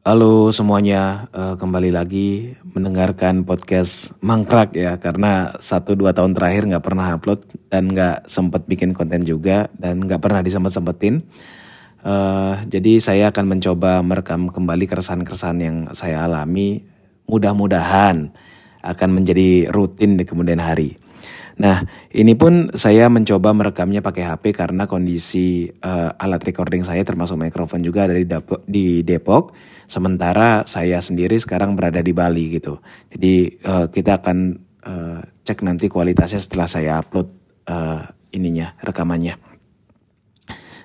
Halo 0.00 0.48
semuanya, 0.48 1.28
uh, 1.28 1.60
kembali 1.60 1.92
lagi 1.92 2.56
mendengarkan 2.64 3.44
podcast 3.44 4.16
Mangkrak 4.24 4.72
ya 4.72 4.96
karena 4.96 5.52
satu 5.60 5.92
dua 5.92 6.16
tahun 6.16 6.32
terakhir 6.32 6.72
nggak 6.72 6.80
pernah 6.88 7.12
upload 7.12 7.44
dan 7.68 7.92
nggak 7.92 8.24
sempet 8.24 8.64
bikin 8.64 8.96
konten 8.96 9.20
juga 9.28 9.68
dan 9.76 10.00
nggak 10.00 10.24
pernah 10.24 10.40
disempet 10.40 10.72
sempetin. 10.72 11.28
Uh, 12.00 12.56
jadi 12.64 12.96
saya 12.96 13.28
akan 13.28 13.44
mencoba 13.44 14.00
merekam 14.00 14.48
kembali 14.48 14.88
keresahan-keresahan 14.88 15.60
yang 15.60 15.76
saya 15.92 16.24
alami. 16.24 16.80
Mudah-mudahan 17.28 18.32
akan 18.80 19.08
menjadi 19.12 19.68
rutin 19.68 20.16
di 20.16 20.24
kemudian 20.24 20.64
hari. 20.64 20.96
Nah, 21.60 21.84
ini 22.14 22.32
pun 22.32 22.72
saya 22.72 23.12
mencoba 23.12 23.52
merekamnya 23.52 24.00
pakai 24.00 24.24
HP 24.28 24.56
karena 24.56 24.88
kondisi 24.88 25.68
uh, 25.84 26.16
alat 26.16 26.40
recording 26.46 26.80
saya 26.80 27.04
termasuk 27.04 27.36
mikrofon 27.36 27.84
juga 27.84 28.08
ada 28.08 28.16
di, 28.16 28.24
Depok, 28.24 28.60
di 28.64 29.04
Depok. 29.04 29.52
Sementara 29.84 30.64
saya 30.64 31.02
sendiri 31.04 31.36
sekarang 31.36 31.76
berada 31.76 32.00
di 32.00 32.16
Bali 32.16 32.56
gitu. 32.56 32.80
Jadi 33.12 33.60
uh, 33.66 33.86
kita 33.92 34.24
akan 34.24 34.38
uh, 34.86 35.20
cek 35.44 35.60
nanti 35.66 35.92
kualitasnya 35.92 36.40
setelah 36.40 36.68
saya 36.70 37.02
upload 37.02 37.28
uh, 37.68 38.08
ininya 38.32 38.78
rekamannya. 38.80 39.50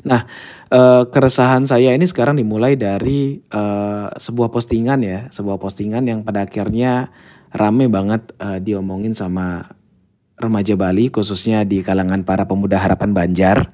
Nah, 0.06 0.22
uh, 0.70 1.10
keresahan 1.10 1.66
saya 1.66 1.98
ini 1.98 2.06
sekarang 2.06 2.38
dimulai 2.38 2.78
dari 2.78 3.42
uh, 3.50 4.14
sebuah 4.14 4.54
postingan 4.54 5.02
ya, 5.02 5.20
sebuah 5.34 5.58
postingan 5.58 6.06
yang 6.06 6.20
pada 6.22 6.46
akhirnya 6.46 7.10
rame 7.50 7.90
banget 7.90 8.30
uh, 8.38 8.62
diomongin 8.62 9.18
sama 9.18 9.66
remaja 10.36 10.76
Bali 10.76 11.08
khususnya 11.08 11.64
di 11.64 11.80
kalangan 11.80 12.28
para 12.28 12.44
pemuda 12.48 12.80
harapan 12.80 13.16
Banjar. 13.16 13.72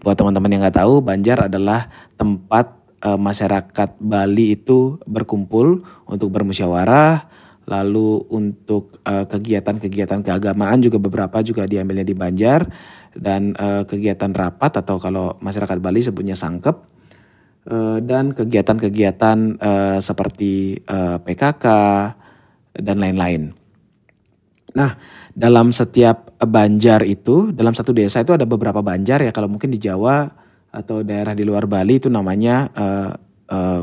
Buat 0.00 0.16
teman-teman 0.16 0.50
yang 0.50 0.62
nggak 0.64 0.80
tahu, 0.80 1.04
Banjar 1.04 1.46
adalah 1.46 1.92
tempat 2.16 2.72
e, 3.04 3.10
masyarakat 3.14 4.00
Bali 4.00 4.56
itu 4.56 4.96
berkumpul 5.04 5.84
untuk 6.08 6.28
bermusyawarah, 6.32 7.28
lalu 7.70 8.26
untuk 8.34 8.98
eh, 9.06 9.30
kegiatan-kegiatan 9.30 10.26
keagamaan 10.26 10.82
juga 10.82 10.98
beberapa 10.98 11.38
juga 11.46 11.70
diambilnya 11.70 12.02
di 12.02 12.18
Banjar 12.18 12.66
dan 13.14 13.54
e, 13.54 13.86
kegiatan 13.86 14.34
rapat 14.34 14.82
atau 14.82 14.98
kalau 14.98 15.38
masyarakat 15.38 15.78
Bali 15.78 16.02
sebutnya 16.02 16.34
sangkep 16.34 16.98
dan 18.00 18.32
kegiatan-kegiatan 18.32 19.60
seperti 20.00 20.80
PKK 21.22 21.64
dan 22.80 22.96
lain-lain. 22.96 23.59
Nah, 24.80 24.96
dalam 25.36 25.76
setiap 25.76 26.32
banjar 26.40 27.04
itu, 27.04 27.52
dalam 27.52 27.76
satu 27.76 27.92
desa 27.92 28.24
itu 28.24 28.32
ada 28.32 28.48
beberapa 28.48 28.80
banjar 28.80 29.20
ya. 29.20 29.28
Kalau 29.28 29.52
mungkin 29.52 29.68
di 29.68 29.76
Jawa 29.76 30.24
atau 30.72 31.04
daerah 31.04 31.36
di 31.36 31.44
luar 31.44 31.68
Bali 31.68 32.00
itu 32.00 32.08
namanya 32.08 32.72
uh, 32.72 33.12
uh, 33.52 33.82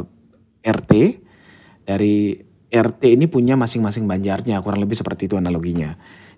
RT. 0.65 0.91
Dari 1.85 2.33
RT 2.67 3.01
ini 3.13 3.29
punya 3.29 3.53
masing-masing 3.53 4.09
banjarnya, 4.09 4.59
kurang 4.65 4.81
lebih 4.81 4.97
seperti 4.97 5.29
itu 5.29 5.37
analoginya. 5.37 5.93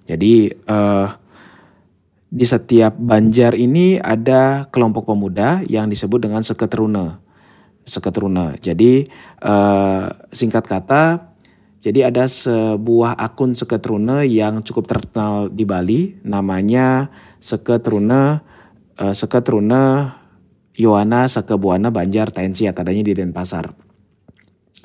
Jadi 0.05 0.52
uh, 0.67 1.07
di 2.30 2.45
setiap 2.45 2.93
banjar 2.99 3.57
ini 3.57 3.97
ada 3.97 4.69
kelompok 4.69 5.09
pemuda 5.09 5.65
yang 5.65 5.89
disebut 5.89 6.19
dengan 6.21 6.45
seketruna. 6.45 7.17
Seketruna. 7.87 8.59
Jadi 8.61 9.07
uh, 9.41 10.05
singkat 10.30 10.67
kata 10.67 11.28
jadi 11.80 12.11
ada 12.11 12.27
sebuah 12.27 13.16
akun 13.16 13.55
Seketrune 13.55 14.27
yang 14.27 14.59
cukup 14.67 14.91
terkenal 14.91 15.47
di 15.47 15.63
Bali, 15.63 16.19
namanya 16.27 17.08
Seketrune 17.39 18.44
uh, 18.99 19.13
Seketrune 19.16 20.11
Yohana 20.75 21.31
Sekebuana 21.31 21.88
Banjar 21.88 22.36
Tensiat 22.36 22.75
adanya 22.75 23.03
di 23.03 23.16
Denpasar. 23.16 23.71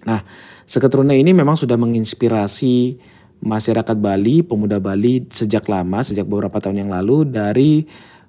Nah, 0.07 0.23
Seketrune 0.71 1.19
ini 1.19 1.35
memang 1.35 1.59
sudah 1.59 1.75
menginspirasi 1.75 3.03
masyarakat 3.43 3.97
Bali, 3.99 4.47
pemuda 4.47 4.79
Bali 4.79 5.27
sejak 5.27 5.67
lama, 5.67 6.07
sejak 6.07 6.31
beberapa 6.31 6.63
tahun 6.63 6.87
yang 6.87 6.91
lalu 6.95 7.27
dari 7.27 7.85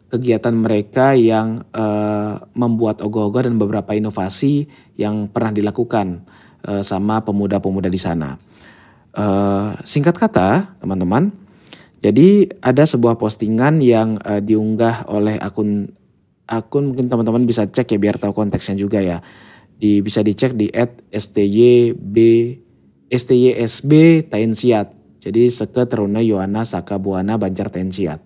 kegiatan 0.09 0.57
mereka 0.57 1.13
yang 1.13 1.61
uh, 1.69 2.41
membuat 2.57 3.05
ogoh-ogoh 3.05 3.45
dan 3.45 3.61
beberapa 3.61 3.93
inovasi 3.93 4.65
yang 4.97 5.29
pernah 5.29 5.53
dilakukan 5.53 6.25
uh, 6.65 6.81
sama 6.81 7.21
pemuda-pemuda 7.21 7.93
di 7.93 8.01
sana. 8.01 8.54
Uh, 9.15 9.79
singkat 9.87 10.19
kata, 10.19 10.75
teman-teman, 10.83 11.31
jadi 12.05 12.53
ada 12.61 12.85
sebuah 12.85 13.17
postingan 13.17 13.81
yang 13.81 14.21
uh, 14.21 14.37
diunggah 14.37 15.09
oleh 15.09 15.41
akun 15.41 15.89
akun 16.45 16.93
mungkin 16.93 17.09
teman-teman 17.09 17.49
bisa 17.49 17.65
cek 17.65 17.95
ya 17.95 17.97
biar 17.97 18.21
tahu 18.21 18.29
konteksnya 18.29 18.77
juga 18.77 19.01
ya. 19.01 19.25
Di 19.75 20.05
bisa 20.05 20.21
dicek 20.21 20.53
di 20.53 20.69
@styb 21.09 22.15
stySB 23.09 23.91
Tainsiat. 24.29 24.87
Jadi 25.25 25.49
Seke 25.49 25.89
Teruna 25.89 26.21
Yohana 26.21 26.61
Saka 26.61 27.01
Buana 27.01 27.41
Banjar 27.41 27.73
Tainsiat. 27.73 28.21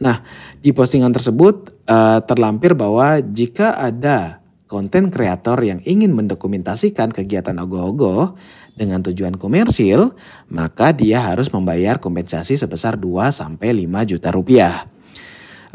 Nah, 0.00 0.20
di 0.60 0.76
postingan 0.76 1.12
tersebut 1.12 1.84
uh, 1.88 2.20
terlampir 2.24 2.76
bahwa 2.76 3.20
jika 3.24 3.80
ada 3.80 4.44
konten 4.68 5.08
kreator 5.08 5.60
yang 5.64 5.80
ingin 5.88 6.12
mendokumentasikan 6.12 7.12
kegiatan 7.12 7.56
ogoh-ogoh 7.56 8.36
dengan 8.80 9.04
tujuan 9.04 9.36
komersil, 9.36 10.16
maka 10.48 10.96
dia 10.96 11.20
harus 11.20 11.52
membayar 11.52 12.00
kompensasi 12.00 12.56
sebesar 12.56 12.96
2 12.96 13.28
sampai 13.28 13.84
5 13.84 14.08
juta 14.08 14.32
rupiah. 14.32 14.88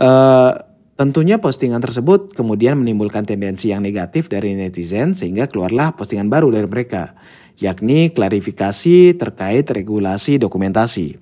Uh, 0.01 0.57
tentunya 0.97 1.37
postingan 1.37 1.77
tersebut 1.85 2.33
kemudian 2.33 2.81
menimbulkan 2.81 3.21
tendensi 3.21 3.69
yang 3.69 3.85
negatif 3.85 4.25
dari 4.25 4.57
netizen 4.57 5.13
sehingga 5.13 5.45
keluarlah 5.45 5.93
postingan 5.93 6.33
baru 6.33 6.49
dari 6.49 6.65
mereka, 6.65 7.13
yakni 7.61 8.09
klarifikasi 8.09 9.13
terkait 9.13 9.69
regulasi 9.69 10.41
dokumentasi. 10.41 11.21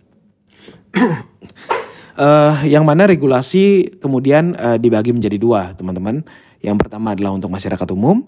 uh, 2.15 2.63
yang 2.73 2.88
mana 2.88 3.11
regulasi 3.11 4.00
kemudian 4.00 4.55
uh, 4.55 4.79
dibagi 4.79 5.11
menjadi 5.11 5.35
dua, 5.35 5.75
teman-teman. 5.75 6.23
Yang 6.63 6.79
pertama 6.79 7.11
adalah 7.11 7.35
untuk 7.35 7.51
masyarakat 7.51 7.91
umum, 7.91 8.23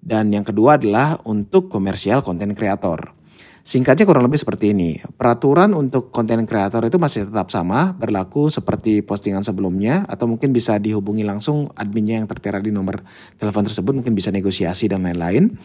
dan 0.00 0.32
yang 0.32 0.42
kedua 0.42 0.80
adalah 0.80 1.20
untuk 1.28 1.68
komersial 1.68 2.24
konten 2.24 2.56
kreator. 2.56 3.20
Singkatnya 3.60 4.08
kurang 4.08 4.24
lebih 4.24 4.40
seperti 4.40 4.72
ini. 4.72 4.96
Peraturan 4.98 5.76
untuk 5.76 6.08
konten 6.08 6.48
kreator 6.48 6.80
itu 6.88 6.96
masih 6.96 7.28
tetap 7.28 7.52
sama, 7.52 7.92
berlaku 7.92 8.48
seperti 8.48 9.04
postingan 9.04 9.44
sebelumnya, 9.44 10.08
atau 10.08 10.24
mungkin 10.24 10.50
bisa 10.50 10.80
dihubungi 10.80 11.28
langsung 11.28 11.68
adminnya 11.76 12.24
yang 12.24 12.26
tertera 12.26 12.56
di 12.56 12.72
nomor 12.72 13.04
telepon 13.36 13.68
tersebut, 13.68 13.92
mungkin 14.00 14.16
bisa 14.16 14.32
negosiasi 14.32 14.88
dan 14.88 15.04
lain-lain. 15.04 15.60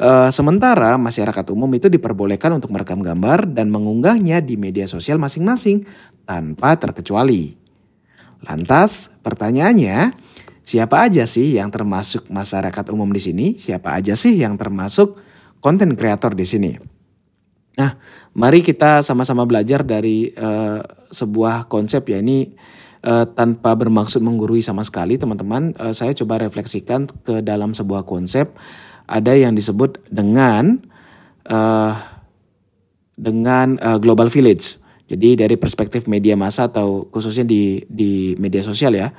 Uh, 0.00 0.28
sementara 0.32 0.96
masyarakat 1.00 1.44
umum 1.52 1.68
itu 1.76 1.88
diperbolehkan 1.88 2.56
untuk 2.56 2.72
merekam 2.72 3.00
gambar 3.00 3.48
dan 3.52 3.72
mengunggahnya 3.72 4.40
di 4.44 4.56
media 4.60 4.84
sosial 4.84 5.16
masing-masing 5.16 5.88
tanpa 6.28 6.76
terkecuali. 6.76 7.56
Lantas, 8.44 9.12
pertanyaannya, 9.20 10.12
Siapa 10.60 11.08
aja 11.08 11.24
sih 11.24 11.56
yang 11.56 11.72
termasuk 11.72 12.28
masyarakat 12.28 12.92
umum 12.92 13.08
di 13.10 13.20
sini? 13.22 13.46
Siapa 13.56 13.96
aja 13.96 14.12
sih 14.14 14.36
yang 14.36 14.60
termasuk 14.60 15.18
konten 15.58 15.96
kreator 15.96 16.36
di 16.36 16.46
sini? 16.46 16.72
Nah, 17.80 17.96
mari 18.36 18.60
kita 18.60 19.00
sama-sama 19.00 19.48
belajar 19.48 19.80
dari 19.80 20.28
uh, 20.36 20.84
sebuah 21.08 21.66
konsep 21.72 22.04
ya 22.12 22.20
ini 22.20 22.52
uh, 23.08 23.24
tanpa 23.24 23.72
bermaksud 23.72 24.20
menggurui 24.20 24.60
sama 24.60 24.84
sekali 24.84 25.16
teman-teman. 25.16 25.72
Uh, 25.80 25.96
saya 25.96 26.12
coba 26.12 26.44
refleksikan 26.44 27.08
ke 27.24 27.40
dalam 27.40 27.72
sebuah 27.72 28.04
konsep 28.04 28.52
ada 29.08 29.32
yang 29.34 29.56
disebut 29.56 29.98
dengan 30.12 30.78
uh, 31.48 31.96
dengan 33.16 33.80
uh, 33.80 33.96
global 33.96 34.28
village. 34.28 34.76
Jadi 35.10 35.34
dari 35.34 35.58
perspektif 35.58 36.06
media 36.06 36.38
massa 36.38 36.70
atau 36.70 37.10
khususnya 37.10 37.42
di 37.42 37.82
di 37.90 38.38
media 38.38 38.62
sosial 38.62 38.94
ya 38.94 39.10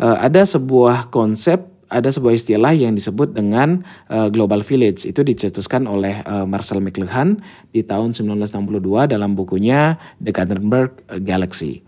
uh, 0.00 0.18
ada 0.20 0.42
sebuah 0.44 1.12
konsep 1.12 1.76
ada 1.86 2.10
sebuah 2.10 2.34
istilah 2.34 2.74
yang 2.74 2.98
disebut 2.98 3.30
dengan 3.30 3.86
uh, 4.10 4.26
global 4.26 4.58
village 4.66 5.06
itu 5.06 5.22
dicetuskan 5.22 5.86
oleh 5.86 6.18
uh, 6.26 6.42
Marcel 6.42 6.82
McLuhan 6.82 7.38
di 7.70 7.86
tahun 7.86 8.10
1962 8.10 9.06
dalam 9.06 9.38
bukunya 9.38 9.94
The 10.18 10.34
Gutenberg 10.34 10.98
Galaxy. 11.22 11.86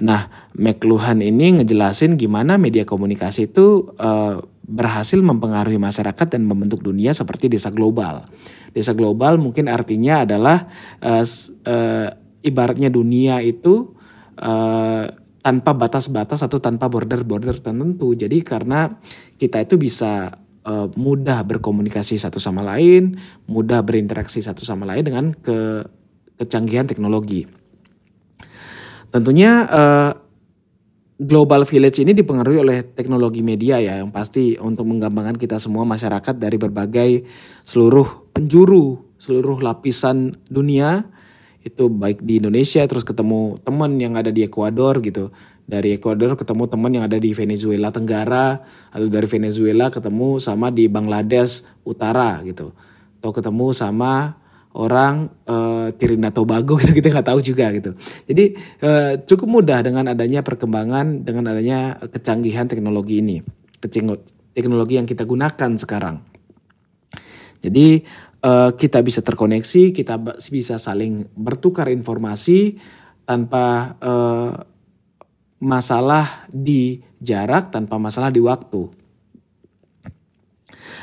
Nah, 0.00 0.32
McLuhan 0.56 1.20
ini 1.20 1.60
ngejelasin 1.60 2.16
gimana 2.16 2.56
media 2.56 2.88
komunikasi 2.88 3.52
itu 3.52 3.92
uh, 4.00 4.40
berhasil 4.64 5.20
mempengaruhi 5.20 5.76
masyarakat 5.76 6.26
dan 6.32 6.48
membentuk 6.48 6.80
dunia 6.80 7.12
seperti 7.12 7.52
desa 7.52 7.68
global. 7.68 8.24
Desa 8.72 8.96
global 8.96 9.36
mungkin 9.36 9.68
artinya 9.68 10.24
adalah 10.24 10.70
uh, 11.04 11.24
uh, 11.68 12.08
ibaratnya 12.40 12.88
dunia 12.88 13.44
itu 13.44 13.92
uh, 14.40 15.10
tanpa 15.40 15.72
batas-batas 15.72 16.44
atau 16.44 16.60
tanpa 16.60 16.88
border-border 16.92 17.60
tertentu. 17.60 18.12
Jadi 18.12 18.44
karena 18.44 19.00
kita 19.40 19.64
itu 19.64 19.80
bisa 19.80 20.36
uh, 20.64 20.88
mudah 20.94 21.40
berkomunikasi 21.44 22.20
satu 22.20 22.36
sama 22.36 22.60
lain, 22.64 23.16
mudah 23.48 23.80
berinteraksi 23.80 24.44
satu 24.44 24.64
sama 24.64 24.84
lain 24.84 25.04
dengan 25.04 25.24
ke 25.32 25.84
kecanggihan 26.40 26.88
teknologi. 26.88 27.48
Tentunya 29.10 29.66
uh, 29.66 30.12
global 31.20 31.68
village 31.68 32.00
ini 32.00 32.16
dipengaruhi 32.16 32.58
oleh 32.64 32.78
teknologi 32.96 33.44
media 33.44 33.76
ya 33.76 34.00
yang 34.00 34.08
pasti 34.08 34.56
untuk 34.56 34.88
menggampangkan 34.88 35.36
kita 35.36 35.60
semua 35.60 35.84
masyarakat 35.84 36.32
dari 36.40 36.56
berbagai 36.56 37.28
seluruh 37.68 38.32
penjuru, 38.32 39.12
seluruh 39.20 39.60
lapisan 39.60 40.32
dunia 40.48 41.04
itu 41.60 41.92
baik 41.92 42.24
di 42.24 42.40
Indonesia 42.40 42.80
terus 42.88 43.04
ketemu 43.04 43.60
teman 43.60 44.00
yang 44.00 44.16
ada 44.16 44.32
di 44.32 44.44
Ekuador 44.44 45.04
gitu. 45.04 45.28
Dari 45.68 45.94
Ekuador 46.00 46.34
ketemu 46.34 46.64
teman 46.66 46.90
yang 46.90 47.04
ada 47.06 47.20
di 47.20 47.30
Venezuela 47.36 47.92
Tenggara 47.92 48.64
atau 48.90 49.06
dari 49.06 49.28
Venezuela 49.28 49.92
ketemu 49.92 50.40
sama 50.40 50.72
di 50.72 50.88
Bangladesh 50.88 51.62
Utara 51.84 52.40
gitu. 52.42 52.72
Atau 53.20 53.30
ketemu 53.36 53.76
sama 53.76 54.40
orang 54.72 55.28
uh, 55.50 55.90
Tirina 55.94 56.30
Tobago 56.30 56.78
gitu 56.80 56.96
kita 56.96 57.12
nggak 57.12 57.28
tahu 57.28 57.40
juga 57.44 57.68
gitu. 57.76 57.92
Jadi 58.24 58.56
uh, 58.80 59.20
cukup 59.28 59.48
mudah 59.60 59.84
dengan 59.84 60.08
adanya 60.10 60.40
perkembangan 60.40 61.26
dengan 61.26 61.52
adanya 61.52 62.00
kecanggihan 62.08 62.66
teknologi 62.66 63.20
ini, 63.20 63.44
teknologi 64.56 64.94
yang 64.96 65.06
kita 65.06 65.28
gunakan 65.28 65.76
sekarang. 65.76 66.24
Jadi 67.60 68.00
uh, 68.44 68.70
kita 68.74 69.00
bisa 69.04 69.20
terkoneksi, 69.20 69.92
kita 69.92 70.20
bisa 70.50 70.76
saling 70.80 71.28
bertukar 71.36 71.88
informasi 71.92 72.80
tanpa 73.28 73.96
uh, 74.00 74.52
masalah 75.60 76.48
di 76.50 77.04
jarak, 77.20 77.70
tanpa 77.70 78.00
masalah 78.00 78.32
di 78.32 78.40
waktu. 78.40 78.88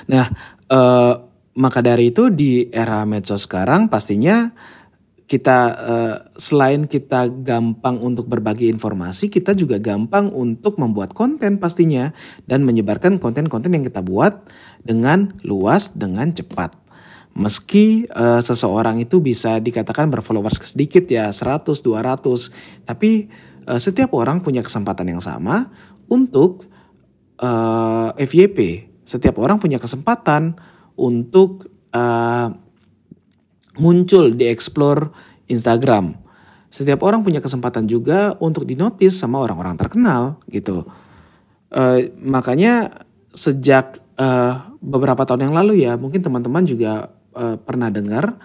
Nah, 0.10 0.25
uh, 0.69 1.13
maka 1.57 1.80
dari 1.81 2.13
itu 2.13 2.30
di 2.30 2.69
era 2.69 3.01
medsos 3.06 3.45
sekarang 3.50 3.90
pastinya 3.90 4.54
kita 5.28 5.75
selain 6.40 6.88
kita 6.88 7.28
gampang 7.44 8.00
untuk 8.00 8.31
berbagi 8.31 8.72
informasi, 8.72 9.28
kita 9.28 9.51
juga 9.60 9.75
gampang 9.75 10.31
untuk 10.31 10.80
membuat 10.80 11.12
konten 11.12 11.60
pastinya 11.60 12.16
dan 12.48 12.63
menyebarkan 12.63 13.19
konten-konten 13.19 13.75
yang 13.75 13.83
kita 13.83 14.00
buat 14.00 14.48
dengan 14.88 15.36
luas 15.44 15.92
dengan 15.92 16.31
cepat. 16.31 16.87
Meski 17.38 18.10
uh, 18.10 18.42
seseorang 18.42 18.98
itu 18.98 19.22
bisa 19.22 19.62
dikatakan 19.62 20.10
berfollowers 20.10 20.57
sedikit 20.74 21.06
ya 21.06 21.30
100 21.30 21.69
200, 21.69 22.89
tapi 22.89 23.30
uh, 23.69 23.78
setiap 23.78 24.18
orang 24.18 24.42
punya 24.42 24.66
kesempatan 24.66 25.13
yang 25.13 25.22
sama 25.22 25.69
untuk 26.10 26.66
uh, 27.38 28.10
FYP. 28.18 28.89
Setiap 29.06 29.38
orang 29.38 29.62
punya 29.62 29.78
kesempatan 29.78 30.57
untuk 30.98 31.69
uh, 31.94 32.50
muncul 33.78 34.33
di 34.33 34.50
explore 34.50 35.13
Instagram. 35.45 36.18
Setiap 36.68 37.06
orang 37.06 37.22
punya 37.24 37.40
kesempatan 37.40 37.86
juga 37.86 38.36
untuk 38.42 38.66
dinotis 38.66 39.16
sama 39.16 39.40
orang-orang 39.40 39.78
terkenal 39.78 40.42
gitu. 40.50 40.83
Uh, 41.69 42.12
makanya 42.19 43.06
sejak 43.31 44.01
uh, 44.18 44.74
beberapa 44.81 45.24
tahun 45.24 45.48
yang 45.48 45.56
lalu 45.56 45.86
ya, 45.86 45.95
mungkin 45.95 46.19
teman-teman 46.19 46.66
juga 46.68 47.13
uh, 47.38 47.56
pernah 47.62 47.94
dengar 47.94 48.42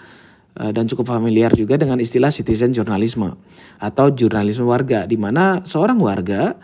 uh, 0.61 0.71
dan 0.71 0.85
cukup 0.85 1.09
familiar 1.17 1.51
juga 1.57 1.81
dengan 1.81 1.97
istilah 1.97 2.29
citizen 2.29 2.77
journalism 2.77 3.33
atau 3.81 4.13
jurnalisme 4.13 4.69
warga, 4.69 5.09
di 5.09 5.17
mana 5.17 5.65
seorang 5.65 5.97
warga 5.97 6.61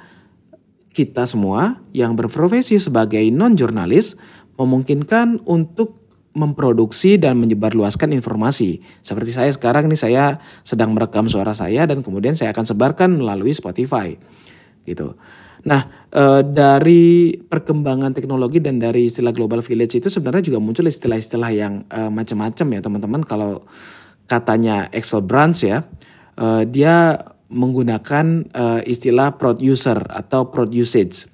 kita 0.93 1.25
semua 1.25 1.81
yang 1.97 2.13
berprofesi 2.13 2.77
sebagai 2.77 3.23
non 3.33 3.57
jurnalis 3.57 4.19
memungkinkan 4.61 5.47
untuk 5.47 5.97
memproduksi 6.37 7.19
dan 7.19 7.39
menyebarluaskan 7.41 8.15
informasi. 8.15 8.79
Seperti 9.03 9.35
saya 9.35 9.51
sekarang 9.51 9.91
ini 9.91 9.99
saya 9.99 10.39
sedang 10.63 10.95
merekam 10.95 11.27
suara 11.27 11.51
saya 11.57 11.87
dan 11.89 12.05
kemudian 12.05 12.39
saya 12.39 12.55
akan 12.55 12.67
sebarkan 12.67 13.11
melalui 13.19 13.51
Spotify. 13.51 14.15
Gitu. 14.87 15.19
Nah, 15.67 16.07
e, 16.13 16.45
dari 16.47 17.35
perkembangan 17.35 18.15
teknologi 18.15 18.63
dan 18.63 18.79
dari 18.79 19.11
istilah 19.11 19.35
global 19.35 19.59
village 19.65 19.99
itu 19.99 20.07
sebenarnya 20.07 20.53
juga 20.53 20.59
muncul 20.63 20.87
istilah-istilah 20.87 21.51
yang 21.51 21.83
e, 21.91 22.01
macam-macam 22.13 22.67
ya, 22.79 22.81
teman-teman. 22.85 23.21
Kalau 23.27 23.67
katanya 24.29 24.87
Excel 24.95 25.25
Branch 25.25 25.57
ya, 25.59 25.83
e, 26.39 26.69
dia 26.69 27.19
menggunakan 27.49 28.45
istilah 28.85 29.41
producer 29.41 29.97
atau 30.13 30.53
produce 30.53 31.25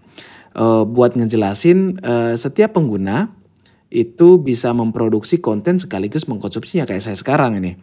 uh, 0.55 0.87
buat 0.87 1.19
ngejelasin 1.19 1.99
setiap 2.39 2.79
pengguna 2.79 3.35
itu 3.91 4.39
bisa 4.39 4.71
memproduksi 4.71 5.43
konten 5.43 5.83
sekaligus 5.83 6.31
mengkonsumsinya 6.31 6.87
kayak 6.87 7.03
saya 7.03 7.19
sekarang 7.19 7.59
ini. 7.59 7.75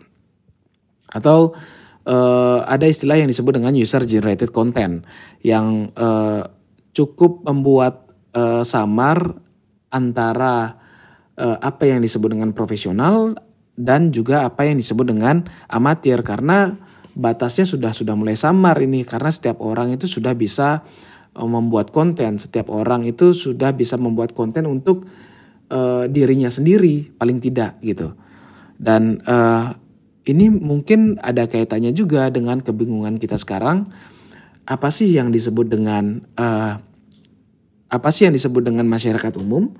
Atau 1.11 1.59
uh, 2.07 2.65
ada 2.65 2.85
istilah 2.87 3.19
yang 3.19 3.29
disebut 3.29 3.61
dengan 3.61 3.73
user 3.75 4.03
generated 4.05 4.49
content 4.53 5.05
yang 5.45 5.89
uh, 5.97 6.45
cukup 6.91 7.45
membuat 7.47 8.09
uh, 8.35 8.63
samar 8.65 9.37
antara 9.91 10.79
uh, 11.35 11.57
apa 11.59 11.89
yang 11.89 11.99
disebut 11.99 12.37
dengan 12.37 12.51
profesional 12.55 13.35
dan 13.75 14.13
juga 14.13 14.45
apa 14.45 14.67
yang 14.67 14.77
disebut 14.77 15.09
dengan 15.09 15.47
amatir 15.71 16.21
karena 16.21 16.77
batasnya 17.15 17.67
sudah 17.67 17.91
sudah 17.91 18.15
mulai 18.15 18.39
samar 18.39 18.79
ini 18.79 19.03
karena 19.03 19.31
setiap 19.31 19.59
orang 19.59 19.91
itu 19.95 20.07
sudah 20.07 20.31
bisa 20.35 20.83
membuat 21.35 21.95
konten. 21.95 22.35
Setiap 22.39 22.67
orang 22.67 23.07
itu 23.07 23.31
sudah 23.31 23.71
bisa 23.71 23.95
membuat 23.95 24.35
konten 24.35 24.67
untuk 24.67 25.07
uh, 25.71 26.05
dirinya 26.11 26.51
sendiri 26.51 27.15
paling 27.15 27.39
tidak 27.39 27.79
gitu. 27.79 28.15
Dan 28.75 29.21
uh, 29.23 29.77
ini 30.25 30.53
mungkin 30.53 31.17
ada 31.21 31.49
kaitannya 31.49 31.89
juga 31.97 32.29
dengan 32.29 32.61
kebingungan 32.61 33.17
kita 33.17 33.41
sekarang. 33.41 33.89
Apa 34.69 34.93
sih 34.93 35.09
yang 35.09 35.33
disebut 35.33 35.65
dengan 35.65 36.21
uh, 36.37 36.77
apa 37.91 38.09
sih 38.13 38.29
yang 38.29 38.33
disebut 38.37 38.61
dengan 38.61 38.85
masyarakat 38.85 39.33
umum? 39.41 39.73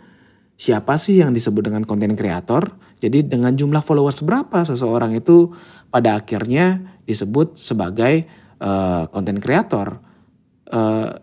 Siapa 0.58 0.98
sih 0.98 1.22
yang 1.22 1.34
disebut 1.34 1.70
dengan 1.70 1.86
konten 1.86 2.14
kreator? 2.18 2.74
Jadi 3.02 3.26
dengan 3.26 3.54
jumlah 3.54 3.82
followers 3.82 4.22
berapa 4.22 4.62
seseorang 4.62 5.18
itu 5.18 5.54
pada 5.90 6.18
akhirnya 6.18 6.98
disebut 7.06 7.58
sebagai 7.58 8.26
konten 9.14 9.38
uh, 9.38 9.42
kreator? 9.42 10.02
Uh, 10.72 11.18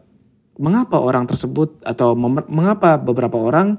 mengapa 0.59 0.99
orang 0.99 1.25
tersebut 1.25 1.79
atau 1.87 2.19
mengapa 2.50 2.99
beberapa 2.99 3.38
orang 3.38 3.79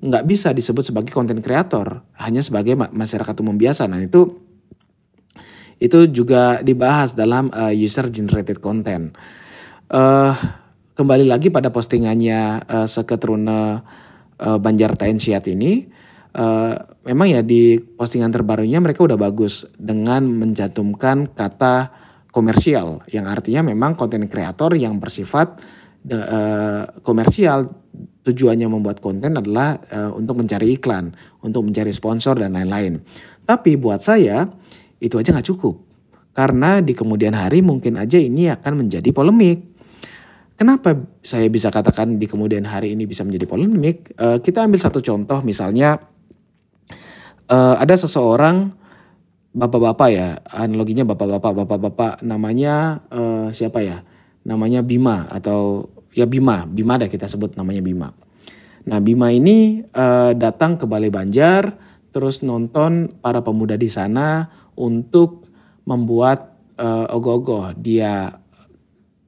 nggak 0.00 0.24
bisa 0.26 0.50
disebut 0.50 0.82
sebagai 0.82 1.12
konten 1.14 1.38
kreator 1.38 2.02
hanya 2.18 2.42
sebagai 2.42 2.74
masyarakat 2.74 3.36
umum 3.44 3.54
biasa 3.54 3.86
nah 3.86 4.00
itu 4.00 4.43
itu 5.82 6.10
juga 6.10 6.60
dibahas 6.60 7.14
dalam 7.14 7.50
uh, 7.50 7.72
user 7.74 8.10
generated 8.10 8.58
content 8.62 9.14
uh, 9.90 10.34
kembali 10.94 11.26
lagi 11.26 11.50
pada 11.50 11.74
postingannya 11.74 12.64
uh, 12.66 12.86
seketruna 12.86 13.82
uh, 14.38 14.58
Banjar 14.58 14.94
Taensiat 14.94 15.46
ini 15.50 15.86
uh, 16.38 16.74
memang 17.06 17.28
ya 17.30 17.40
di 17.42 17.78
postingan 17.78 18.30
terbarunya 18.30 18.78
mereka 18.78 19.02
udah 19.02 19.18
bagus 19.18 19.66
dengan 19.78 20.26
mencantumkan 20.28 21.30
kata 21.34 21.90
komersial 22.34 23.06
yang 23.10 23.30
artinya 23.30 23.70
memang 23.70 23.94
konten 23.94 24.26
kreator 24.26 24.74
yang 24.74 24.98
bersifat 24.98 25.62
uh, 26.10 26.82
komersial 27.00 27.70
tujuannya 28.24 28.66
membuat 28.66 28.98
konten 29.04 29.36
adalah 29.36 29.78
uh, 29.92 30.10
untuk 30.16 30.40
mencari 30.40 30.74
iklan, 30.74 31.12
untuk 31.44 31.68
mencari 31.68 31.92
sponsor 31.92 32.40
dan 32.40 32.56
lain-lain. 32.56 33.04
Tapi 33.44 33.76
buat 33.76 34.00
saya 34.00 34.48
itu 35.04 35.20
aja 35.20 35.36
nggak 35.36 35.48
cukup. 35.52 35.84
Karena 36.32 36.80
di 36.80 36.96
kemudian 36.96 37.36
hari 37.36 37.60
mungkin 37.60 38.00
aja 38.00 38.16
ini 38.16 38.48
akan 38.48 38.88
menjadi 38.88 39.12
polemik. 39.12 39.76
Kenapa 40.56 40.96
saya 41.20 41.46
bisa 41.50 41.68
katakan 41.68 42.16
di 42.16 42.24
kemudian 42.24 42.64
hari 42.64 42.96
ini 42.96 43.04
bisa 43.04 43.22
menjadi 43.22 43.44
polemik? 43.44 44.16
Uh, 44.16 44.40
kita 44.40 44.64
ambil 44.64 44.80
satu 44.80 45.04
contoh 45.04 45.44
misalnya 45.44 46.00
uh, 47.50 47.76
ada 47.78 47.94
seseorang 47.94 48.72
bapak-bapak 49.54 50.08
ya, 50.10 50.42
analoginya 50.50 51.06
bapak-bapak, 51.06 51.52
bapak-bapak 51.62 52.12
namanya 52.26 53.02
uh, 53.14 53.50
siapa 53.54 53.82
ya? 53.82 54.02
Namanya 54.42 54.82
Bima 54.82 55.26
atau 55.30 55.90
ya 56.14 56.26
Bima, 56.26 56.66
Bima 56.66 56.98
ada 56.98 57.06
kita 57.10 57.30
sebut 57.30 57.54
namanya 57.58 57.82
Bima. 57.82 58.10
Nah 58.84 58.98
Bima 59.02 59.30
ini 59.34 59.82
uh, 59.94 60.34
datang 60.38 60.78
ke 60.78 60.84
Balai 60.86 61.10
Banjar, 61.10 61.78
terus 62.14 62.42
nonton 62.46 63.10
para 63.22 63.42
pemuda 63.42 63.74
di 63.74 63.90
sana 63.90 64.46
untuk 64.74 65.48
membuat 65.84 66.54
uh, 66.78 67.06
ogoh-ogoh. 67.10 67.74
Dia 67.78 68.34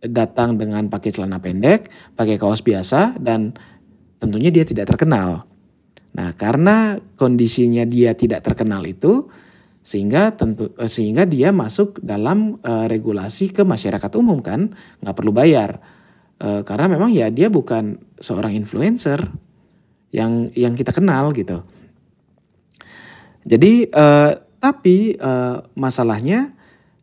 datang 0.02 0.60
dengan 0.60 0.86
pakai 0.86 1.10
celana 1.10 1.42
pendek, 1.42 1.90
pakai 2.14 2.36
kaos 2.38 2.62
biasa, 2.62 3.18
dan 3.18 3.56
tentunya 4.22 4.52
dia 4.52 4.62
tidak 4.62 4.94
terkenal. 4.94 5.48
Nah 6.16 6.32
karena 6.36 6.96
kondisinya 7.18 7.84
dia 7.84 8.16
tidak 8.16 8.46
terkenal 8.46 8.86
itu, 8.86 9.28
sehingga 9.82 10.34
tentu 10.34 10.72
eh, 10.78 10.90
sehingga 10.90 11.28
dia 11.28 11.50
masuk 11.54 12.02
dalam 12.02 12.58
uh, 12.62 12.86
regulasi 12.86 13.50
ke 13.52 13.62
masyarakat 13.62 14.10
umum 14.16 14.40
kan, 14.40 14.74
nggak 15.02 15.16
perlu 15.16 15.32
bayar 15.34 15.78
uh, 16.40 16.62
karena 16.64 16.86
memang 16.96 17.10
ya 17.12 17.32
dia 17.32 17.48
bukan 17.48 18.00
seorang 18.20 18.52
influencer 18.56 19.30
yang 20.12 20.52
yang 20.56 20.72
kita 20.76 20.92
kenal 20.92 21.32
gitu. 21.32 21.64
Jadi 23.46 23.86
uh, 23.94 24.32
tapi 24.58 25.14
uh, 25.20 25.62
masalahnya 25.76 26.56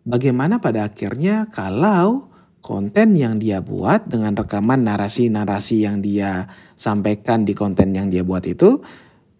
bagaimana 0.03 0.59
pada 0.59 0.89
akhirnya 0.89 1.47
kalau 1.53 2.33
konten 2.63 3.15
yang 3.19 3.37
dia 3.37 3.59
buat 3.59 4.07
dengan 4.07 4.33
rekaman 4.39 4.87
narasi-narasi 4.87 5.83
yang 5.83 5.99
dia 5.99 6.47
sampaikan 6.79 7.43
di 7.43 7.51
konten 7.51 7.91
yang 7.91 8.07
dia 8.07 8.23
buat 8.23 8.47
itu 8.47 8.79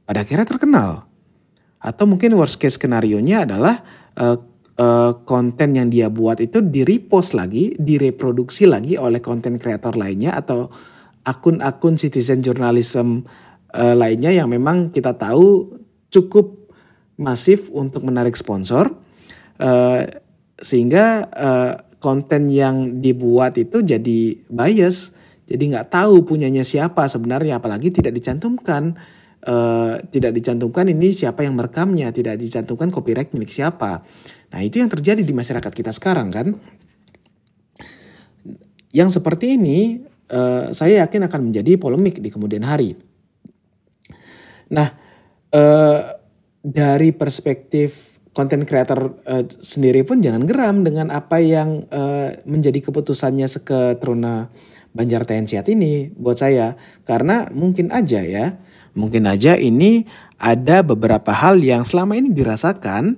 pada 0.04 0.28
akhirnya 0.28 0.48
terkenal. 0.48 1.08
Atau 1.80 2.08
mungkin 2.08 2.36
worst 2.36 2.60
case 2.60 2.76
skenario-nya 2.80 3.48
adalah 3.48 3.84
uh, 4.20 4.40
konten 5.24 5.70
yang 5.78 5.88
dia 5.88 6.08
buat 6.10 6.42
itu 6.42 6.64
di 6.64 6.82
repost 6.84 7.38
lagi, 7.38 7.76
direproduksi 7.78 8.66
lagi 8.68 8.98
oleh 8.98 9.22
konten 9.22 9.62
kreator 9.62 9.96
lainnya 9.96 10.34
atau 10.34 10.68
akun-akun 11.24 11.96
citizen 11.96 12.44
journalism 12.44 13.24
lainnya 13.74 14.30
yang 14.34 14.50
memang 14.50 14.94
kita 14.94 15.14
tahu 15.18 15.78
cukup 16.14 16.63
masif 17.18 17.70
untuk 17.74 18.06
menarik 18.06 18.34
sponsor. 18.38 18.94
Uh, 19.62 20.10
sehingga 20.58 21.28
uh, 21.30 21.74
konten 22.04 22.52
yang 22.52 23.00
dibuat 23.00 23.56
itu 23.56 23.80
jadi 23.80 24.44
bias, 24.52 25.16
jadi 25.48 25.64
nggak 25.76 25.88
tahu 25.92 26.24
punyanya 26.28 26.64
siapa 26.64 27.08
sebenarnya, 27.08 27.60
apalagi 27.60 27.92
tidak 27.92 28.16
dicantumkan, 28.16 28.96
uh, 29.48 30.00
tidak 30.12 30.36
dicantumkan 30.36 30.88
ini 30.92 31.12
siapa 31.16 31.44
yang 31.44 31.56
merekamnya, 31.56 32.12
tidak 32.16 32.40
dicantumkan 32.40 32.92
copyright 32.92 33.32
milik 33.36 33.52
siapa. 33.52 34.04
Nah 34.52 34.60
itu 34.64 34.80
yang 34.80 34.92
terjadi 34.92 35.22
di 35.24 35.34
masyarakat 35.36 35.72
kita 35.72 35.92
sekarang 35.92 36.28
kan. 36.32 36.48
Yang 38.94 39.20
seperti 39.20 39.58
ini 39.58 40.06
uh, 40.30 40.70
saya 40.72 41.04
yakin 41.06 41.26
akan 41.28 41.42
menjadi 41.50 41.76
polemik 41.76 42.22
di 42.22 42.30
kemudian 42.30 42.64
hari. 42.64 42.94
Nah 44.72 44.96
uh, 45.52 46.23
dari 46.64 47.12
perspektif 47.12 48.18
konten 48.34 48.66
kreator 48.66 49.20
uh, 49.30 49.46
sendiri 49.62 50.02
pun 50.02 50.24
jangan 50.24 50.48
geram 50.48 50.82
dengan 50.82 51.14
apa 51.14 51.38
yang 51.38 51.86
uh, 51.94 52.34
menjadi 52.50 52.90
keputusannya 52.90 53.46
seketruna 53.46 54.50
Banjar 54.94 55.28
Tensiat 55.28 55.70
ini 55.70 56.10
buat 56.10 56.40
saya. 56.42 56.74
Karena 57.06 57.52
mungkin 57.54 57.94
aja 57.94 58.24
ya 58.26 58.58
mungkin 58.94 59.26
aja 59.26 59.58
ini 59.58 60.06
ada 60.38 60.86
beberapa 60.86 61.34
hal 61.34 61.62
yang 61.62 61.86
selama 61.86 62.18
ini 62.18 62.34
dirasakan 62.34 63.18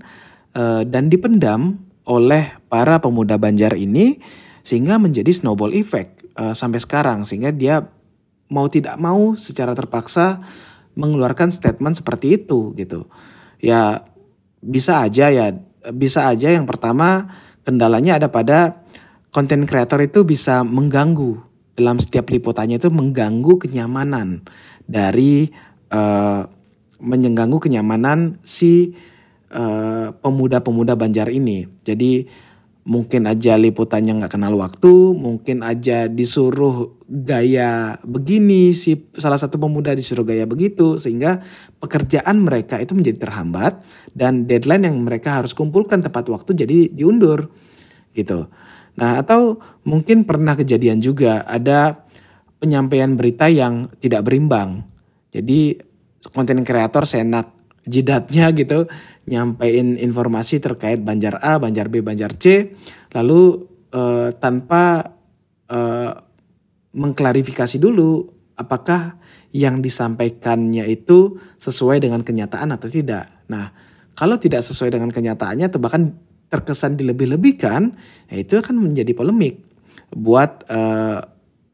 uh, 0.55 0.83
dan 0.87 1.11
dipendam 1.11 1.83
oleh 2.07 2.55
para 2.67 2.99
pemuda 2.99 3.35
Banjar 3.35 3.75
ini 3.75 4.19
sehingga 4.65 4.97
menjadi 4.97 5.29
snowball 5.29 5.75
effect 5.75 6.25
uh, 6.35 6.55
sampai 6.55 6.79
sekarang. 6.81 7.23
Sehingga 7.27 7.53
dia 7.53 7.85
mau 8.49 8.67
tidak 8.71 8.95
mau 8.97 9.33
secara 9.37 9.73
terpaksa 9.73 10.41
mengeluarkan 10.95 11.51
statement 11.51 11.95
seperti 11.95 12.39
itu 12.41 12.75
gitu 12.75 13.07
ya 13.59 14.03
bisa 14.59 15.05
aja 15.05 15.29
ya 15.29 15.53
bisa 15.93 16.31
aja 16.31 16.49
yang 16.49 16.65
pertama 16.65 17.29
kendalanya 17.61 18.17
ada 18.17 18.27
pada 18.31 18.83
konten 19.29 19.67
kreator 19.67 19.99
itu 20.01 20.23
bisa 20.23 20.63
mengganggu 20.63 21.43
dalam 21.75 21.99
setiap 21.99 22.31
liputannya 22.31 22.79
itu 22.79 22.87
mengganggu 22.87 23.67
kenyamanan 23.67 24.47
dari 24.87 25.51
uh, 25.91 26.47
mengganggu 27.03 27.59
kenyamanan 27.59 28.39
si 28.47 28.95
uh, 29.51 30.15
pemuda-pemuda 30.15 30.95
Banjar 30.95 31.27
ini. 31.27 31.67
Jadi 31.83 32.25
mungkin 32.85 33.25
aja 33.25 33.57
liputannya 33.57 34.21
nggak 34.21 34.37
kenal 34.37 34.53
waktu, 34.61 35.17
mungkin 35.17 35.65
aja 35.65 36.05
disuruh 36.05 37.01
gaya 37.09 37.97
begini 38.05 38.77
si 38.77 39.09
salah 39.17 39.41
satu 39.41 39.57
pemuda 39.57 39.97
disuruh 39.97 40.21
gaya 40.21 40.45
begitu 40.45 41.01
sehingga 41.01 41.41
pekerjaan 41.81 42.45
mereka 42.45 42.77
itu 42.77 42.93
menjadi 42.93 43.25
terhambat 43.25 43.81
dan 44.13 44.45
deadline 44.45 44.85
yang 44.85 45.01
mereka 45.01 45.41
harus 45.41 45.57
kumpulkan 45.57 46.05
tepat 46.05 46.29
waktu 46.29 46.53
jadi 46.53 46.93
diundur 46.93 47.49
gitu. 48.13 48.45
Nah, 48.95 49.19
atau 49.19 49.59
mungkin 49.83 50.23
pernah 50.23 50.53
kejadian 50.53 51.01
juga 51.01 51.41
ada 51.43 52.05
penyampaian 52.61 53.17
berita 53.17 53.49
yang 53.49 53.89
tidak 53.99 54.29
berimbang. 54.29 54.85
Jadi 55.33 55.75
konten 56.31 56.63
kreator 56.63 57.03
senak 57.03 57.51
jidatnya 57.85 58.49
gitu 58.53 58.89
nyampein 59.25 59.97
informasi 59.97 60.61
terkait 60.61 61.01
Banjar 61.01 61.41
A, 61.41 61.57
Banjar 61.57 61.89
B, 61.89 62.05
Banjar 62.05 62.37
C, 62.37 62.77
lalu 63.13 63.65
uh, 63.93 64.29
tanpa 64.37 65.13
uh, 65.69 66.11
mengklarifikasi 66.95 67.81
dulu 67.81 68.23
apakah 68.55 69.19
yang 69.55 69.79
disampaikannya 69.79 70.85
itu 70.87 71.39
sesuai 71.59 72.03
dengan 72.03 72.21
kenyataan 72.21 72.75
atau 72.75 72.87
tidak. 72.91 73.27
Nah, 73.47 73.71
kalau 74.15 74.39
tidak 74.39 74.63
sesuai 74.63 74.91
dengan 74.91 75.11
kenyataannya 75.11 75.67
atau 75.67 75.79
bahkan 75.79 76.15
terkesan 76.51 76.95
dilebih-lebihkan, 76.95 77.95
ya 78.31 78.37
itu 78.39 78.59
akan 78.59 78.79
menjadi 78.79 79.11
polemik 79.11 79.59
buat 80.13 80.63
uh, 80.71 81.19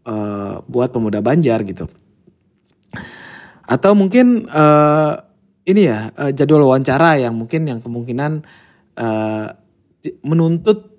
uh, 0.07 0.55
buat 0.65 0.89
pemuda 0.89 1.21
Banjar 1.21 1.61
gitu. 1.67 1.85
Atau 3.67 3.93
mungkin 3.95 4.49
ini 5.65 5.81
ya 5.85 6.09
uh, 6.17 6.31
jadwal 6.33 6.65
wawancara 6.65 7.21
yang 7.21 7.37
mungkin 7.37 7.69
yang 7.69 7.79
kemungkinan 7.79 8.41
uh, 8.97 9.47
menuntut 10.25 10.91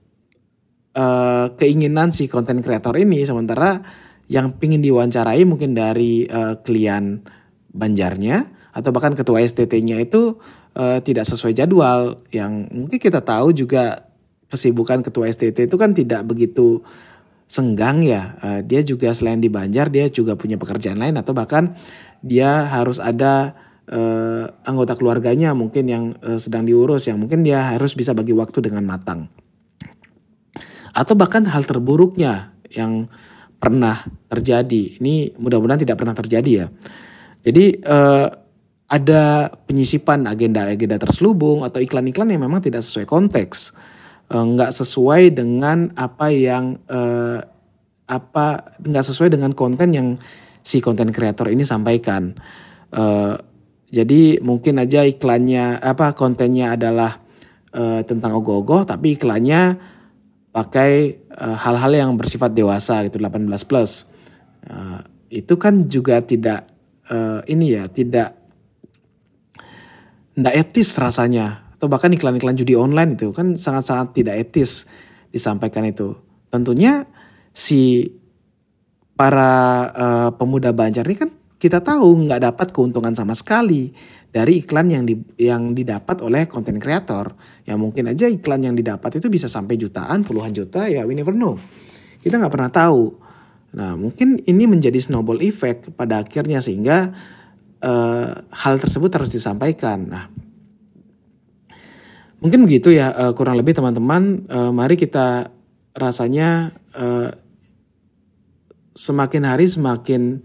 uh, 0.95 1.50
keinginan 1.59 2.14
si 2.14 2.31
konten 2.31 2.62
kreator 2.62 2.95
ini. 2.99 3.26
Sementara 3.26 3.83
yang 4.31 4.57
pingin 4.57 4.81
diwawancarai 4.81 5.42
mungkin 5.45 5.75
dari 5.75 6.25
uh, 6.31 6.62
klien 6.62 7.23
Banjarnya 7.73 8.52
atau 8.76 8.92
bahkan 8.92 9.16
ketua 9.16 9.40
STT-nya 9.40 9.97
itu 10.00 10.37
uh, 10.76 11.00
tidak 11.00 11.25
sesuai 11.25 11.57
jadwal. 11.57 12.21
Yang 12.28 12.69
mungkin 12.69 12.99
kita 13.00 13.25
tahu 13.25 13.57
juga 13.57 14.12
kesibukan 14.52 15.00
ketua 15.00 15.33
STT 15.33 15.73
itu 15.73 15.76
kan 15.81 15.97
tidak 15.97 16.28
begitu 16.28 16.85
senggang 17.49 18.04
ya. 18.04 18.37
Uh, 18.45 18.61
dia 18.61 18.85
juga 18.85 19.12
selain 19.16 19.40
di 19.40 19.49
Banjar 19.49 19.88
dia 19.88 20.12
juga 20.12 20.37
punya 20.37 20.61
pekerjaan 20.61 21.00
lain 21.00 21.16
atau 21.16 21.33
bahkan 21.33 21.81
dia 22.21 22.69
harus 22.69 23.00
ada 23.00 23.57
uh, 23.92 24.44
anggota 24.64 24.96
keluarganya 24.96 25.52
mungkin 25.52 25.84
yang 25.87 26.04
uh, 26.25 26.40
sedang 26.40 26.64
diurus 26.64 27.06
yang 27.06 27.20
mungkin 27.20 27.44
dia 27.44 27.76
harus 27.76 27.92
bisa 27.92 28.16
bagi 28.16 28.32
waktu 28.32 28.64
dengan 28.64 28.88
matang. 28.88 29.28
Atau 30.92 31.16
bahkan 31.16 31.44
hal 31.49 31.64
terburuknya 31.64 32.52
yang 32.72 33.08
pernah 33.56 34.02
terjadi. 34.26 34.99
Ini 34.99 35.38
mudah-mudahan 35.38 35.84
tidak 35.84 36.00
pernah 36.00 36.16
terjadi 36.16 36.50
ya. 36.50 36.66
Jadi 37.46 37.78
uh, 37.84 38.28
ada 38.92 39.49
penyisipan 39.64 40.28
agenda-agenda 40.28 41.00
terselubung 41.00 41.64
atau 41.64 41.80
iklan-iklan 41.80 42.28
yang 42.28 42.44
memang 42.44 42.61
tidak 42.61 42.84
sesuai 42.84 43.08
konteks, 43.08 43.72
nggak 44.28 44.68
uh, 44.68 44.75
sesuai 44.75 45.32
dengan 45.32 45.88
apa 45.96 46.28
yang 46.28 46.76
uh, 46.92 47.40
apa 48.04 48.76
nggak 48.84 49.04
sesuai 49.08 49.32
dengan 49.32 49.56
konten 49.56 49.96
yang 49.96 50.08
si 50.61 50.84
konten 50.84 51.08
kreator 51.08 51.49
ini 51.49 51.64
sampaikan. 51.64 52.37
Jadi 53.92 54.40
mungkin 54.40 54.80
aja 54.80 55.04
iklannya 55.04 55.76
apa 55.76 56.16
kontennya 56.16 56.72
adalah 56.72 57.20
uh, 57.76 58.00
tentang 58.08 58.32
ogoh-ogoh 58.40 58.88
tapi 58.88 59.20
iklannya 59.20 59.76
pakai 60.49 61.20
uh, 61.28 61.56
hal-hal 61.61 61.92
yang 61.92 62.11
bersifat 62.16 62.56
dewasa 62.56 63.04
gitu 63.04 63.20
18 63.20 63.52
plus. 63.68 64.08
Uh, 64.64 65.04
itu 65.28 65.61
kan 65.61 65.92
juga 65.92 66.25
tidak 66.25 66.64
uh, 67.12 67.44
ini 67.44 67.76
ya 67.76 67.84
tidak 67.92 68.32
tidak 70.32 70.54
etis 70.56 70.96
rasanya 70.96 71.68
atau 71.76 71.84
bahkan 71.92 72.08
iklan-iklan 72.16 72.56
judi 72.56 72.72
online 72.72 73.20
itu 73.20 73.28
kan 73.37 73.61
sangat-sangat 73.61 74.16
tidak 74.16 74.40
etis 74.40 74.88
disampaikan 75.28 75.84
itu. 75.84 76.16
Tentunya 76.49 77.04
si 77.52 78.08
para 79.12 79.52
uh, 79.92 80.30
pemuda 80.32 80.72
Banjar 80.72 81.04
ini 81.04 81.16
kan 81.16 81.30
kita 81.62 81.78
tahu 81.78 82.26
nggak 82.26 82.42
dapat 82.42 82.75
keuntungan 82.75 83.14
sama 83.14 83.38
sekali 83.38 83.95
dari 84.35 84.66
iklan 84.66 84.90
yang 84.90 85.07
di, 85.07 85.14
yang 85.38 85.78
didapat 85.78 86.19
oleh 86.26 86.50
konten 86.50 86.83
kreator. 86.83 87.38
yang 87.62 87.78
mungkin 87.78 88.11
aja 88.11 88.26
iklan 88.26 88.66
yang 88.66 88.75
didapat 88.75 89.23
itu 89.23 89.31
bisa 89.31 89.47
sampai 89.47 89.78
jutaan, 89.78 90.26
puluhan 90.26 90.50
juta 90.50 90.90
ya 90.90 91.07
we 91.07 91.14
never 91.14 91.31
know. 91.31 91.54
Kita 92.19 92.42
nggak 92.42 92.50
pernah 92.50 92.66
tahu. 92.66 93.14
Nah 93.78 93.95
mungkin 93.95 94.42
ini 94.42 94.66
menjadi 94.66 94.99
snowball 94.99 95.38
effect 95.38 95.95
pada 95.95 96.26
akhirnya 96.26 96.59
sehingga 96.59 97.14
uh, 97.78 98.42
hal 98.42 98.75
tersebut 98.83 99.14
harus 99.14 99.31
disampaikan. 99.31 100.11
Nah 100.11 100.26
mungkin 102.42 102.66
begitu 102.66 102.90
ya 102.90 103.14
uh, 103.14 103.33
kurang 103.38 103.54
lebih 103.54 103.78
teman-teman. 103.78 104.50
Uh, 104.50 104.75
mari 104.75 104.99
kita 104.99 105.54
rasanya 105.95 106.75
semakin 108.97 109.42
hari 109.45 109.69
semakin 109.69 110.40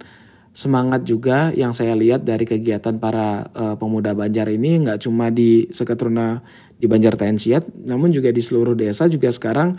semangat 0.57 1.05
juga 1.05 1.53
yang 1.53 1.69
saya 1.69 1.93
lihat 1.93 2.25
dari 2.25 2.41
kegiatan 2.41 2.97
para 2.97 3.45
uh, 3.53 3.75
pemuda 3.77 4.17
Banjar 4.17 4.49
ini 4.49 4.81
nggak 4.81 5.05
cuma 5.05 5.29
di 5.29 5.69
Seketruna 5.69 6.41
di 6.81 6.89
Banjar 6.89 7.13
Tensiat, 7.13 7.85
namun 7.85 8.09
juga 8.09 8.33
di 8.33 8.41
seluruh 8.41 8.73
desa 8.73 9.05
juga 9.05 9.29
sekarang 9.29 9.77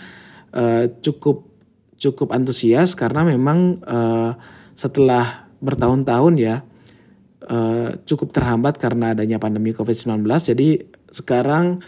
uh, 0.54 0.86
cukup 1.02 1.50
cukup 1.98 2.30
antusias 2.30 2.94
karena 2.94 3.26
memang 3.26 3.82
uh, 3.82 4.38
setelah 4.78 5.50
bertahun-tahun 5.58 6.34
ya 6.38 6.62
uh, 7.50 7.98
cukup 8.06 8.30
terhambat 8.30 8.78
karena 8.78 9.18
adanya 9.18 9.42
pandemi 9.42 9.74
COVID-19, 9.74 10.22
jadi 10.54 10.86
sekarang 11.10 11.82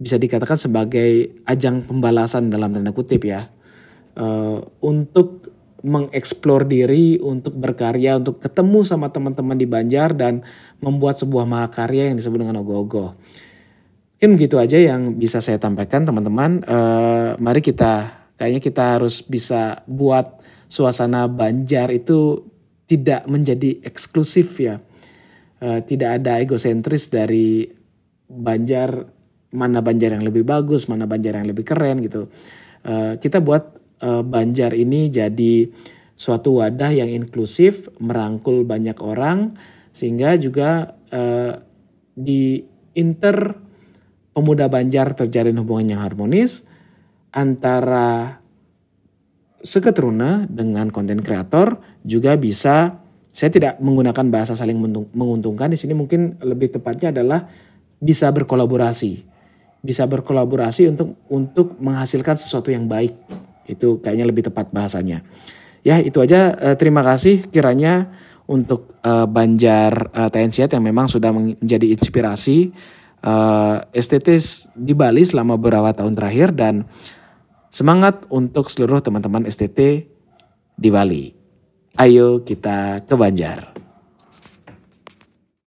bisa 0.00 0.16
dikatakan 0.16 0.56
sebagai 0.56 1.44
ajang 1.44 1.84
pembalasan 1.84 2.48
dalam 2.48 2.72
tanda 2.72 2.96
kutip 2.96 3.20
ya. 3.28 3.52
uh, 4.16 4.64
untuk 4.80 5.52
mengeksplor 5.84 6.64
diri, 6.64 7.20
untuk 7.20 7.52
berkarya, 7.52 8.16
untuk 8.16 8.40
ketemu 8.40 8.80
sama 8.88 9.12
teman-teman 9.12 9.52
di 9.52 9.68
Banjar 9.68 10.16
dan 10.16 10.40
membuat 10.80 11.20
sebuah 11.20 11.44
mahakarya 11.44 12.08
yang 12.08 12.16
disebut 12.16 12.40
dengan 12.40 12.64
ogoh-ogoh. 12.64 13.12
Mungkin 14.16 14.40
begitu 14.40 14.56
aja 14.56 14.80
yang 14.80 15.20
bisa 15.20 15.44
saya 15.44 15.60
tampaikan 15.60 16.08
teman-teman. 16.08 16.64
Uh, 16.64 17.36
mari 17.36 17.60
kita, 17.60 18.24
kayaknya 18.40 18.64
kita 18.64 18.84
harus 18.96 19.20
bisa 19.20 19.84
buat 19.84 20.40
suasana 20.64 21.28
Banjar 21.28 21.92
itu 21.92 22.48
tidak 22.88 23.28
menjadi 23.28 23.84
eksklusif 23.84 24.56
ya. 24.56 24.80
Uh, 25.60 25.84
tidak 25.84 26.24
ada 26.24 26.40
egosentris 26.40 27.12
dari 27.12 27.68
Banjar, 28.24 29.04
mana 29.52 29.84
Banjar 29.84 30.16
yang 30.16 30.24
lebih 30.24 30.48
bagus, 30.48 30.88
mana 30.88 31.04
Banjar 31.04 31.36
yang 31.36 31.44
lebih 31.44 31.68
keren 31.68 32.00
gitu. 32.00 32.32
Uh, 32.80 33.20
kita 33.20 33.44
buat 33.44 33.83
Banjar 34.02 34.76
ini 34.76 35.08
jadi 35.08 35.70
suatu 36.14 36.62
wadah 36.62 36.92
yang 36.94 37.10
inklusif, 37.10 37.90
merangkul 37.98 38.62
banyak 38.66 38.98
orang, 39.02 39.54
sehingga 39.94 40.34
juga 40.38 40.98
uh, 41.14 41.58
di 42.14 42.62
inter 42.94 43.58
pemuda 44.34 44.66
Banjar 44.66 45.14
terjalin 45.14 45.58
hubungan 45.62 45.94
yang 45.94 46.02
harmonis 46.02 46.66
antara 47.34 48.42
seketeruna 49.62 50.46
dengan 50.46 50.90
konten 50.90 51.22
kreator 51.22 51.82
juga 52.06 52.38
bisa 52.38 53.02
saya 53.34 53.50
tidak 53.50 53.82
menggunakan 53.82 54.30
bahasa 54.30 54.54
saling 54.54 54.78
menguntungkan 55.10 55.72
di 55.72 55.78
sini 55.78 55.96
mungkin 55.96 56.38
lebih 56.38 56.78
tepatnya 56.78 57.10
adalah 57.10 57.50
bisa 57.98 58.30
berkolaborasi 58.30 59.26
bisa 59.82 60.06
berkolaborasi 60.06 60.94
untuk 60.94 61.18
untuk 61.32 61.74
menghasilkan 61.82 62.38
sesuatu 62.38 62.70
yang 62.70 62.86
baik 62.86 63.16
itu 63.68 64.00
kayaknya 64.00 64.26
lebih 64.28 64.46
tepat 64.48 64.70
bahasanya. 64.70 65.24
Ya 65.84 66.00
itu 66.00 66.20
aja. 66.20 66.56
Uh, 66.56 66.76
terima 66.76 67.04
kasih 67.04 67.44
kiranya 67.48 68.12
untuk 68.44 68.96
uh, 69.04 69.24
Banjar 69.24 70.12
uh, 70.12 70.28
yang 70.32 70.84
memang 70.84 71.08
sudah 71.08 71.32
menjadi 71.32 71.92
inspirasi 71.96 72.72
uh, 73.24 73.84
estetis 73.96 74.68
di 74.76 74.92
Bali 74.92 75.24
selama 75.24 75.56
beberapa 75.56 75.92
tahun 75.96 76.12
terakhir 76.12 76.52
dan 76.52 76.84
semangat 77.72 78.28
untuk 78.28 78.68
seluruh 78.68 79.00
teman-teman 79.00 79.48
STT 79.48 80.08
di 80.76 80.88
Bali. 80.92 81.32
Ayo 81.98 82.42
kita 82.42 83.02
ke 83.06 83.14
Banjar. 83.14 83.73